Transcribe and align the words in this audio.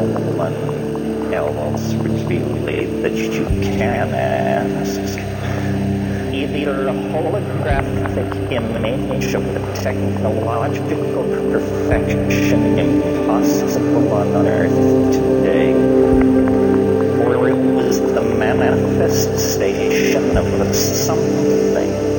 one 0.00 1.32
else 1.32 1.94
really 1.94 2.40
that 3.02 3.14
you 3.14 3.44
can 3.44 4.12
uh, 4.12 4.80
ask. 4.80 4.98
Either 6.32 6.88
a 6.88 6.92
holographic 6.92 8.52
image 8.52 9.34
of 9.34 9.44
the 9.52 9.60
technological 9.82 11.24
perfection 11.50 12.78
impossible 12.78 14.12
on 14.12 14.46
Earth 14.46 15.12
today, 15.12 15.72
or 17.24 17.48
it 17.48 17.74
was 17.74 18.00
the 18.00 18.22
manifestation 18.22 20.36
of 20.36 20.74
something 20.74 22.09